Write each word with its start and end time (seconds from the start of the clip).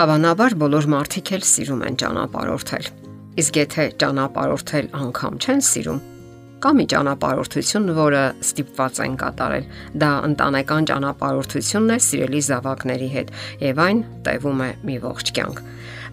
Հավանաբար 0.00 0.54
բոլոր 0.56 0.86
մարդիկ 0.88 1.30
էլ 1.36 1.42
սիրում 1.44 1.80
են 1.84 1.96
ճանապարհորդել։ 2.00 2.86
Իսկ 3.42 3.56
եթե 3.60 3.84
ճանապարհորդել 4.00 4.86
անգամ 4.96 5.34
չեն 5.44 5.60
սիրում, 5.66 5.98
կամ 6.64 6.78
մի 6.80 6.86
ճանապարհորդություն, 6.92 7.90
որը 7.98 8.22
ստիպված 8.46 9.00
են 9.04 9.18
կատարել, 9.20 9.66
դա 10.00 10.10
ընտանեկան 10.30 10.88
ճանապարհորդությունն 10.92 11.92
է 11.92 11.98
սիրելի 12.06 12.40
զավակների 12.48 13.10
հետ, 13.16 13.34
եւ 13.66 13.84
այն 13.84 14.02
տևում 14.24 14.64
է 14.64 14.70
մի 14.88 14.96
ողջ 15.04 15.34
կյանք։ 15.36 15.62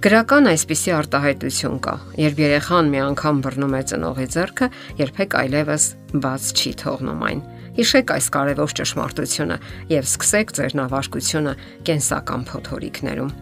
Գրական 0.04 0.52
այսպիսի 0.52 0.96
արտահայտություն 0.98 1.82
կա, 1.88 1.96
երբ 2.28 2.44
երեխան 2.44 2.92
մի 2.92 3.02
անգամ 3.08 3.42
բռնում 3.48 3.80
է 3.80 3.84
ծնողի 3.88 4.30
ձեռքը, 4.36 4.72
երբեք 5.00 5.42
այլևս 5.48 5.90
բաց 6.28 6.54
չի 6.60 6.76
թողնում 6.84 7.28
այն։ 7.32 7.44
Հիշեք 7.80 8.16
այս 8.18 8.32
կարևոր 8.36 8.78
ճշմարտությունը 8.84 9.60
եւ 9.96 10.08
սկսեք 10.12 10.56
ձեր 10.60 10.80
նավարկությունը 10.82 11.60
կենսական 11.88 12.50
փոթորիկներում։ 12.52 13.36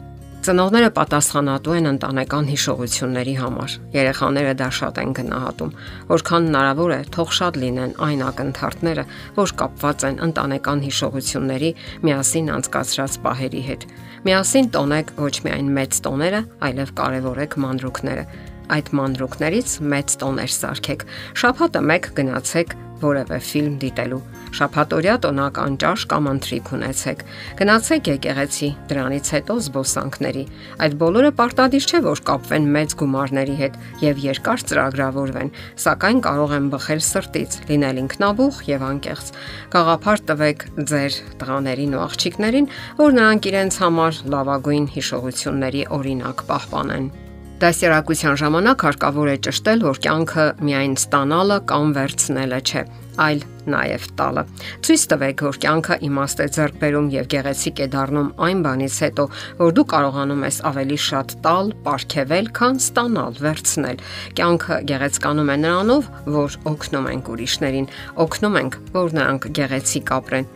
Ծնողները 0.46 0.92
պատասխանատու 0.94 1.74
են 1.74 1.90
ընտանեկան 1.90 2.50
հիշողությունների 2.52 3.32
համար։ 3.40 3.76
Երեխաները 3.96 4.52
դա 4.60 4.68
շատ 4.78 5.00
են 5.02 5.14
գնահատում։ 5.18 5.72
Որքան 6.12 6.50
հնարավոր 6.50 6.94
է, 6.94 7.00
թող 7.16 7.34
շատ 7.40 7.58
լինեն 7.64 7.96
այն 8.06 8.22
ակնթարթները, 8.28 9.06
որ 9.42 9.56
կապված 9.64 10.06
են 10.12 10.22
ընտանեկան 10.30 10.86
հիշողությունների 10.86 11.72
միասին 12.06 12.54
անցկացրած 12.60 13.20
պահերի 13.26 13.64
հետ։ 13.74 13.90
Միասին 14.30 14.70
տոնեք 14.78 15.14
ոչ 15.26 15.36
միայն 15.50 15.76
մեծ 15.82 16.02
տոները, 16.06 16.42
այլև 16.70 16.94
կարևորեք 17.02 17.58
մանրուքները 17.66 18.30
այդ 18.76 18.88
մանրուքներից 18.98 19.74
մեծ 19.94 20.14
տոներ 20.22 20.54
սարքեք։ 20.56 21.04
Շաբաթը 21.42 21.82
մեկ 21.86 22.08
գնացեք 22.18 22.74
որևէ 23.02 23.38
ֆիլմ 23.50 23.76
դիտելու։ 23.82 24.20
Շաբաթօրյա 24.56 25.16
տոնական 25.26 25.74
ճաշ 25.84 26.04
կամ 26.12 26.28
ընթրիք 26.32 26.70
ունեցեք։ 26.76 27.24
Գնացեք 27.60 28.10
եկեղեցի, 28.12 28.70
դրանից 28.92 29.32
հետո 29.36 29.58
զբոսանքների։ 29.66 30.44
Այդ 30.86 30.96
բոլորը 31.02 31.32
պարտադիր 31.40 31.88
չէ, 31.90 32.00
որ 32.06 32.22
կապվեն 32.30 32.70
մեծ 32.76 32.96
գումարների 33.02 33.58
հետ 33.60 33.76
եւ 34.06 34.24
երկար 34.26 34.64
ծրագրավորվեն, 34.72 35.52
սակայն 35.86 36.24
կարող 36.30 36.56
են 36.56 36.72
բխել 36.76 37.04
սրտից, 37.10 37.60
լինել 37.74 38.02
ինքնաբուխ 38.06 38.64
եւ 38.72 38.88
անկեղծ։ 38.92 39.36
Գաղափար 39.76 40.26
տվեք 40.32 40.66
ձեր 40.94 41.20
տղաներին 41.44 42.00
ու 42.00 42.04
աղջիկներին, 42.06 42.72
որ 43.04 43.20
նրանք 43.20 43.52
իրենց 43.52 43.84
համար 43.84 44.24
լավագույն 44.36 44.90
հիշողությունների 44.96 45.86
օրինակ 46.00 46.48
պահպանեն։ 46.50 47.25
Դասերակցության 47.56 48.34
ժամանակ 48.42 48.84
հարկավոր 48.84 49.30
է 49.32 49.34
ճշտել, 49.46 49.84
որ 49.88 50.00
կյանքը 50.04 50.46
միայն 50.68 50.96
ստանալը 51.00 51.58
կամ 51.72 51.92
վերցնելը 51.96 52.58
չէ, 52.68 52.82
այլ 53.26 53.44
նաև 53.72 54.08
տալը։ 54.20 54.42
Ցույց 54.84 55.06
տվեք, 55.14 55.44
որ 55.48 55.60
կյանքը 55.64 55.98
իմաստ 56.08 56.42
է 56.44 56.48
ձեռք 56.58 56.76
բերում 56.82 57.08
եւ 57.16 57.30
գեղեցիկ 57.32 57.80
է 57.80 57.88
դառնում 57.96 58.28
այն 58.48 58.64
բանից 58.66 58.98
հետո, 59.06 59.26
որ 59.62 59.72
դու 59.78 59.86
կարողանում 59.96 60.44
ես 60.46 60.58
ավելի 60.68 60.98
շատ 61.06 61.36
տալ, 61.46 61.72
ապարգևել, 61.80 62.52
քան 62.60 62.82
ստանալ, 62.84 63.40
վերցնել։ 63.46 64.04
Կյանքը 64.36 64.80
գեղեցկանում 64.92 65.54
է 65.56 65.58
նրանով, 65.64 66.12
որ 66.36 66.60
օգնում 66.76 67.10
ենք 67.16 67.32
ուրիշներին, 67.36 67.90
օգնում 68.26 68.60
ենք, 68.66 68.78
որ 69.00 69.16
նրանք 69.16 69.50
գեղեցիկ 69.56 70.14
ապրեն 70.20 70.52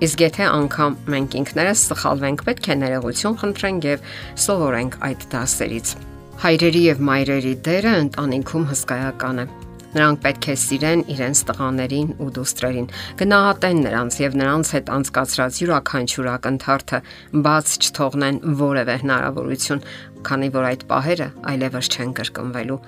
Իսկ 0.00 0.22
եթե 0.24 0.46
անգամ 0.48 0.94
մենք 1.12 1.34
ինքներս 1.42 1.82
սխալվենք, 1.90 2.44
պետք 2.46 2.70
է 2.72 2.76
ներողություն 2.86 3.36
խնդրենք 3.42 3.90
եւ 3.90 4.06
սովորենք 4.46 4.96
այդ 5.10 5.28
դասերից։ 5.34 5.92
Հայրերի 6.40 6.80
եւ 6.80 7.00
մայրերի 7.04 7.50
դերը 7.66 7.90
ընտանիքում 8.00 8.62
հսկայական 8.70 9.40
է։ 9.42 9.44
Նրանք 9.92 10.20
պետք 10.24 10.46
է 10.48 10.54
սիրեն 10.62 11.02
իրենց 11.12 11.42
տղաներին 11.50 12.06
ու 12.16 12.28
դուստրերին, 12.38 12.86
գնահատեն 13.20 13.82
նրանց 13.84 14.16
եւ 14.22 14.38
նրանց 14.40 14.70
հետ 14.76 14.92
անցկացրած 14.96 15.58
յուրաքանչյուր 15.60 16.30
ակնթարթը 16.32 17.00
բաց 17.44 17.74
չթողնեն 17.84 18.40
որևէ 18.62 18.96
հնարավորություն, 19.04 19.84
քանի 20.30 20.48
որ 20.56 20.68
այդ 20.70 20.86
պահերը 20.94 21.28
այլևս 21.52 21.92
չեն 21.92 22.14
կրկնվելու։ 22.20 22.80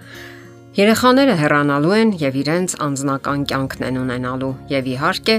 Երեխաները 0.80 1.34
հեռանալու 1.42 1.96
են 2.00 2.16
եւ 2.24 2.36
իրենց 2.40 2.78
անձնական 2.88 3.42
կյանքն 3.52 3.88
են 3.92 3.98
ունենալու 4.06 4.54
եւ 4.72 4.88
իհարկե 4.96 5.36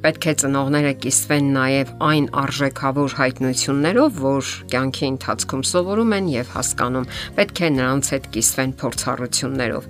Պետք 0.00 0.26
է 0.30 0.32
ծնողները 0.40 0.90
կիսվեն 1.02 1.48
նաև 1.52 1.90
այն 2.08 2.26
արժեքավոր 2.40 3.14
հայտնություններով, 3.18 4.20
որ 4.24 4.52
կյանքի 4.72 5.04
ընթացքում 5.10 5.64
սովորում 5.70 6.14
են 6.16 6.30
եւ 6.32 6.52
հասկանում։ 6.54 7.08
Պետք 7.36 7.60
է 7.60 7.68
նրանց 7.76 8.08
հետ 8.14 8.28
կիսվեն 8.36 8.72
փորձառություններով։ 8.80 9.88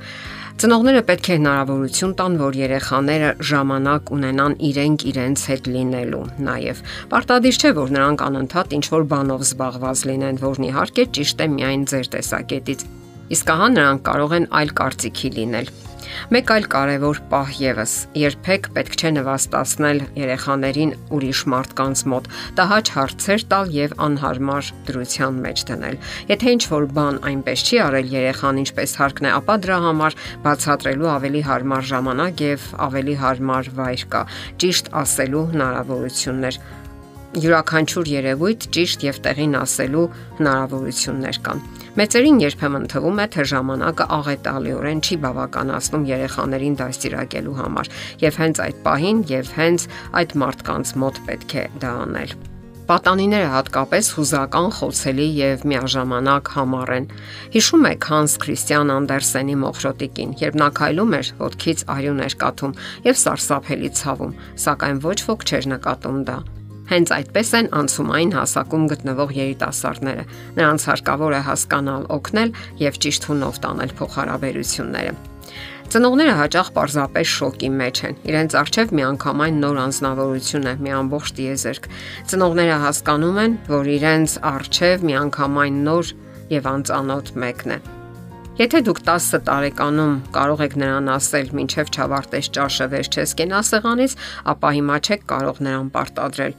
Ծնողները 0.61 1.03
պետք 1.09 1.29
է 1.31 1.37
հնարավորություն 1.39 2.17
տան, 2.19 2.35
որ 2.41 2.59
երեխաները 2.59 3.29
ժամանակ 3.51 4.11
ունենան 4.19 4.57
իրենք 4.71 5.05
իրենց 5.15 5.45
հետ 5.51 5.71
լինելու։ 5.79 6.25
Նաև 6.51 6.83
պարտադիր 7.15 7.61
չէ, 7.61 7.71
որ 7.79 7.95
նրանք 7.97 8.25
անընդհատ 8.27 8.75
ինչ 8.81 8.87
որ 8.99 9.07
բանով 9.15 9.45
զբաղված 9.47 10.03
լինեն, 10.11 10.43
որն 10.43 10.67
իհարկե 10.69 11.07
ճիշտ 11.21 11.47
է 11.47 11.49
միայն 11.55 11.87
ձեր 11.95 12.11
տեսակետից։ 12.19 12.85
Իսկ 13.31 13.55
ահա 13.55 13.71
նրանք 13.79 14.05
կարող 14.11 14.37
են 14.41 14.51
այլ 14.61 14.75
կարծիքի 14.81 15.33
լինել 15.39 15.73
Մեկ 16.35 16.51
այլ 16.55 16.67
կարևոր 16.73 17.21
պահ 17.31 17.51
եւս՝ 17.61 17.95
երբեք 18.21 18.69
պետք 18.77 18.97
չէ 19.01 19.11
նվաստացնել 19.17 20.01
երեխաներին 20.21 20.95
ուրիշ 21.17 21.43
մարդկանց 21.55 22.03
մոտ, 22.13 22.29
տահաճ 22.61 22.93
հարցեր 22.97 23.45
տալ 23.53 23.73
եւ 23.77 23.95
անհարմար 24.07 24.71
դրության 24.91 25.41
մեջ 25.47 25.65
դնել։ 25.71 26.01
Եթե 26.31 26.55
ինչ 26.57 26.63
որ 26.75 26.89
բան 26.99 27.21
այնպես 27.31 27.65
չի 27.71 27.81
արել 27.87 28.13
երեխան 28.17 28.61
ինչպես 28.65 28.97
հարկն 29.01 29.31
է, 29.31 29.33
ապա 29.41 29.57
դրա 29.65 29.79
համար 29.87 30.19
բացատրելու 30.47 31.11
ավելի 31.15 31.43
հարմար 31.51 31.89
ժամանակ 31.91 32.45
եւ 32.51 32.69
ավելի 32.91 33.17
հարմար 33.25 33.73
վայր 33.81 34.05
կա։ 34.15 34.23
Ճիշտ 34.61 34.93
ասելու 35.01 35.47
հնարավորություններ 35.55 36.61
յուրաքանչյուր 37.31 38.09
երևույթ 38.11 38.65
ճիշտ 38.75 39.05
եւ 39.07 39.21
տեղին 39.27 39.53
ասելու 39.61 40.09
հնարավորություններ 40.41 41.39
կան։ 41.47 41.63
Մեծերին 41.99 42.37
երբեմն 42.39 42.85
թվում 42.93 43.19
է, 43.19 43.25
թե 43.35 43.45
ժամանակը 43.51 44.05
աղետալիորեն 44.15 45.01
չի 45.03 45.17
բավականացնում 45.25 46.05
երեխաներին 46.11 46.77
դաստիարակելու 46.79 47.57
համար, 47.59 47.91
եւ 48.23 48.39
հենց 48.45 48.61
այդ 48.67 48.79
պահին 48.85 49.25
եւ 49.31 49.51
հենց 49.59 49.87
այդ 50.21 50.37
մարդկանց 50.45 50.93
մոտ 51.03 51.21
պետք 51.27 51.57
է 51.59 51.65
դա 51.83 51.91
անել։ 52.05 52.35
Պատանիները 52.91 53.51
հատկապես 53.55 54.07
հուզական, 54.17 54.69
խոցելի 54.75 55.27
եւ 55.41 55.67
միաժամանակ 55.71 56.49
համառ 56.55 56.95
են։ 56.97 57.11
Հիշում 57.55 57.87
եք 57.91 58.09
Հանս 58.11 58.33
Քրիստիան 58.43 58.95
Անդերսենի 58.97 59.59
մոխրոտիկին, 59.63 60.33
երբ 60.43 60.59
նա 60.63 60.71
քայլում 60.79 61.19
էր, 61.21 61.35
ոտքից 61.43 61.85
արյուն 61.95 62.23
էր 62.27 62.39
կաթում 62.43 62.79
եւ 63.07 63.21
սարսափելի 63.27 63.93
ցավում, 64.01 64.39
սակայն 64.67 65.05
ոչ 65.07 65.19
ոք 65.31 65.47
չէր 65.51 65.71
նկատում 65.75 66.25
դա։ 66.31 66.41
Հենց 66.91 67.11
այդպես 67.15 67.51
են 67.55 67.69
անցումային 67.79 68.33
հասակում 68.35 68.85
գտնվող 68.91 69.33
երիտասարդները։ 69.37 70.23
Նրանց 70.57 70.87
հարկավոր 70.91 71.35
է 71.39 71.43
հասկանալ, 71.47 72.07
օգնել 72.17 72.55
եւ 72.81 72.97
ճիշտ 73.05 73.27
հունով 73.31 73.61
տանել 73.63 73.93
փոխհարաբերությունները։ 74.01 75.13
Ծնողները 75.91 76.35
հաճախ 76.39 76.69
պարզապես 76.75 77.31
շոկի 77.35 77.71
մեջ 77.79 78.01
են։ 78.07 78.19
Իրենց 78.31 78.57
արժև 78.61 78.93
միանգամայն 78.99 79.57
նոր 79.63 79.79
անznավորություն 79.85 80.67
է, 80.71 80.75
մի 80.87 80.93
ամբողջ 80.99 81.33
տիեզերք։ 81.39 81.89
Ծնողները 82.31 82.77
հասկանում 82.85 83.41
են, 83.43 83.57
որ 83.71 83.91
իրենց 83.95 84.35
արժև 84.51 85.07
միանգամայն 85.11 85.81
նոր 85.91 86.13
եւ 86.55 86.71
անծանոթ 86.75 87.35
մեկն 87.43 87.75
է։ 87.75 87.79
Եթե 88.61 88.81
դուք 88.87 88.99
10 89.09 89.45
տարեկանում 89.51 90.17
կարող 90.37 90.65
եք 90.67 90.75
նրան 90.83 91.13
ասել, 91.17 91.55
ինչև 91.65 91.95
չավարտես 91.97 92.51
ճաշը 92.55 92.89
վերջես 92.95 93.37
կենասեղանից, 93.41 94.19
ապա 94.55 94.75
հիմա 94.79 94.99
չեք 95.07 95.31
կարող 95.33 95.63
նրան 95.65 95.95
պարտադրել 95.95 96.59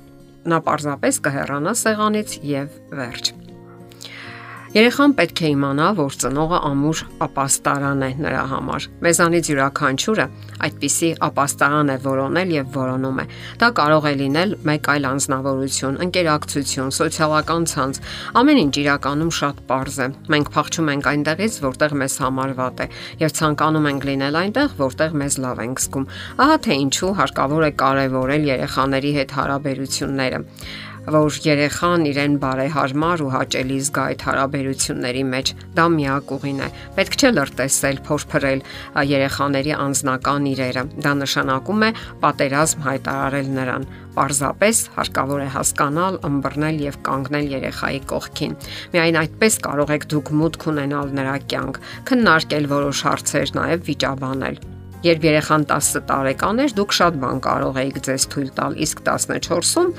նա 0.49 0.57
պարզապես 0.65 1.21
կհեռանա 1.25 1.73
սեղանից 1.81 2.35
եւ 2.47 2.77
վերջ։ 2.97 3.31
Երեխան 4.71 5.13
պետք 5.19 5.41
է 5.43 5.49
իմանա, 5.51 5.87
որ 5.97 6.13
ծնողը 6.23 6.59
ամուր 6.69 6.99
ապաստարան 7.27 8.05
է 8.07 8.11
նրա 8.23 8.43
համար։ 8.51 8.85
Մեզանից 9.03 9.49
յուրաքանչյուրը 9.51 10.25
այդպիսի 10.67 11.09
ապաստարան 11.27 11.91
է 11.91 11.97
որոնել 12.05 12.53
եւ 12.55 12.67
որոնում 12.75 13.21
է։ 13.21 13.25
Դա 13.61 13.69
կարող 13.79 14.07
է 14.11 14.13
լինել 14.21 14.55
մեկ 14.69 14.89
այլ 14.93 15.07
անznավորություն, 15.11 15.99
ընկերակցություն, 16.05 16.91
սոցիալական 16.97 17.67
ցանց։ 17.71 18.01
Ամեն 18.41 18.61
ինչ 18.61 18.73
իրականում 18.81 19.31
շատ 19.41 19.63
པարզ 19.71 19.97
է։ 20.01 20.07
Մենք 20.35 20.51
փախչում 20.55 20.91
ենք 20.91 21.09
այնտեղից, 21.11 21.57
որտեղ 21.65 21.97
մեզ 22.01 22.15
համար 22.25 22.55
վատ 22.61 22.85
է, 22.85 22.87
եւ 23.21 23.35
ցանկանում 23.41 23.89
ենք 23.91 24.07
լինել 24.11 24.39
այնտեղ, 24.41 24.77
որտեղ 24.81 25.17
մեզ 25.21 25.39
լավ 25.45 25.65
ենք 25.65 25.83
զգում։ 25.85 26.07
Ահա 26.45 26.57
թե 26.67 26.79
ինչու 26.85 27.11
հարկավոր 27.21 27.67
է 27.67 27.71
կարևորել 27.81 28.47
երեխաների 28.51 29.11
հետ 29.21 29.35
հարաբերությունները 29.41 30.45
որ 31.09 31.37
երեխան 31.41 32.03
իրեն 32.11 32.33
բարեհարմար 32.41 33.21
ու 33.25 33.29
հաճելի 33.33 33.77
զգա 33.87 34.03
այդ 34.11 34.25
հարաբերությունների 34.27 35.23
մեջ, 35.31 35.51
դա 35.77 35.85
միակ 35.95 36.33
ուղին 36.35 36.59
է։ 36.61 36.67
Պետք 36.97 37.15
չէ 37.17 37.31
լրտեսել, 37.37 38.01
փորփրել 38.05 38.61
երեխաների 39.11 39.73
անznական 39.81 40.45
իրերը։ 40.51 40.83
Դա 41.01 41.13
նշանակում 41.21 41.85
է 41.87 41.91
պատերազմ 42.21 42.85
հայտարարել 42.85 43.49
նրան։ 43.57 43.87
Պարզապես 44.11 44.81
հարկավոր 44.97 45.41
է 45.41 45.49
հասկանալ, 45.55 46.19
ըմբռնել 46.27 46.81
եւ 46.85 46.99
կանգնել 47.07 47.47
երեխայի 47.55 48.01
կողքին։ 48.11 48.57
Միայն 48.93 49.21
այդպես 49.21 49.57
կարող 49.65 49.95
եք 49.97 50.09
դուք 50.11 50.33
մուտք 50.41 50.67
ունենալ 50.73 51.15
նրա 51.21 51.37
կյանք, 51.53 51.81
քննարկել 52.11 52.69
որոշ 52.75 53.07
հարցեր, 53.07 53.55
նաեւ 53.61 53.89
վիճաբանել 53.89 54.61
Երբ 55.01 55.23
երեխան 55.25 55.63
10 55.71 56.03
տարեկան 56.09 56.61
էր, 56.65 56.75
դուք 56.77 56.93
շատ 56.97 57.15
բան 57.23 57.39
կարող 57.47 57.79
եք 57.81 57.97
ձեզ 58.05 58.27
թույլ 58.33 58.51
տալ, 58.59 58.77
իսկ 58.85 59.01
14-ում 59.07 59.89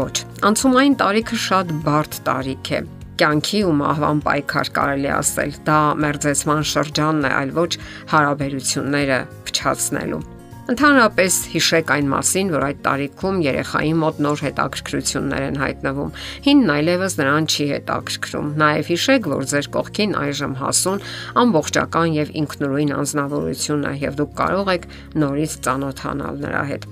ոչ։ 0.00 0.14
Անցումային 0.48 0.96
տարիքը 1.02 1.40
շատ 1.44 1.76
բարդ 1.84 2.18
տարիք 2.30 2.72
է 2.78 2.80
կյանքի 3.20 3.62
ու 3.68 3.76
մահվան 3.82 4.24
պայքար 4.24 4.72
կարելի 4.80 5.10
ասել։ 5.18 5.56
Դա 5.68 5.78
մերձեցման 6.06 6.68
շրջանն 6.72 7.28
է, 7.28 7.32
այլ 7.36 7.56
ոչ 7.60 7.70
հարաբերությունները 8.16 9.24
փչացնելու։ 9.50 10.39
Ընդհանրապես 10.68 11.36
հիշեք 11.54 11.90
այն 11.94 12.08
մասին, 12.10 12.50
որ 12.52 12.64
այդ 12.66 12.80
տարիքում 12.84 13.38
երեխայի 13.46 13.94
մոտ 14.02 14.20
նոր 14.26 14.42
հետաքրքրություններ 14.44 15.46
են 15.46 15.58
հայտնվում։ 15.62 16.12
Հինն 16.46 16.72
այլևս 16.76 17.16
նրան 17.20 17.48
չի 17.50 17.66
հետաքրքրում։ 17.72 18.52
Նաև 18.60 18.92
հիշեք, 18.92 19.28
որ 19.34 19.48
ձեր 19.54 19.70
կողքին 19.80 20.16
այժմ 20.20 20.56
հասուն 20.60 21.04
ամբողջական 21.44 22.16
եւ 22.20 22.32
ինքնուրույն 22.44 22.96
անznավորություն 23.00 23.90
է 23.90 23.94
եւ 24.04 24.20
դուք 24.20 24.40
կարող 24.44 24.74
եք 24.76 24.88
նորից 25.24 25.60
ծանոթանալ 25.64 26.44
նրա 26.44 26.64
հետ։ 26.74 26.90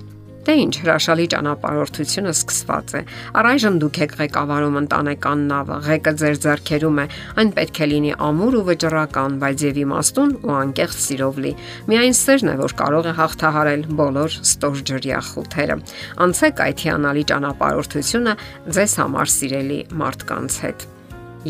Դե 0.49 0.53
ինչ, 0.57 0.77
հրաշալի 0.81 1.25
ճանապարհորդությունը 1.29 2.31
սկսված 2.33 2.93
է։ 2.97 2.99
Առայժմ 3.37 3.75
դուք 3.83 3.97
եք 4.01 4.13
ղեկավարում 4.17 4.77
ընտանեկան 4.79 5.41
նավը, 5.51 5.75
ղեկը 5.85 6.13
ձեր 6.21 6.39
ձեռքերում 6.45 7.01
է։ 7.03 7.05
Այն 7.37 7.51
պետք 7.59 7.81
է 7.85 7.87
լինի 7.91 8.13
ամուր 8.25 8.57
ու 8.57 8.63
վճռական, 8.69 9.35
բայց 9.43 9.65
եւ 9.67 9.77
իմաստուն 9.83 10.33
ու 10.49 10.55
անկեղծ 10.57 10.97
սիրով 11.05 11.37
լի։ 11.45 11.51
Միայն 11.93 12.17
սերն 12.17 12.49
է, 12.49 12.55
որ 12.65 12.73
կարող 12.81 13.09
է 13.09 13.13
հաղթահարել 13.19 13.83
բոլոր 13.99 14.39
ստորջրյա 14.49 15.19
խութերը։ 15.29 15.77
Անցեք 16.25 16.63
այդ 16.65 16.83
հիանալի 16.89 17.27
ճանապարհորդությունը 17.29 18.33
ձեզ 18.79 18.97
համար 19.03 19.33
սիրելի 19.37 19.79
մարդկանց 20.01 20.57
հետ։ 20.65 20.89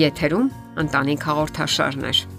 Եթերում 0.03 0.51
ընտանիք 0.83 1.25
հաղորդաշարներ։ 1.29 2.38